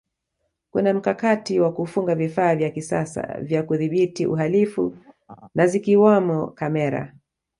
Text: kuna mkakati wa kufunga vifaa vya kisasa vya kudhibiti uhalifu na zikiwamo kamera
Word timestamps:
kuna 0.71 0.93
mkakati 0.93 1.59
wa 1.59 1.73
kufunga 1.73 2.15
vifaa 2.15 2.55
vya 2.55 2.69
kisasa 2.69 3.37
vya 3.41 3.63
kudhibiti 3.63 4.25
uhalifu 4.25 4.97
na 5.55 5.67
zikiwamo 5.67 6.47
kamera 6.47 7.15